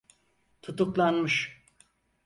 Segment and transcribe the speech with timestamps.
[0.61, 1.63] Tutuklanmış.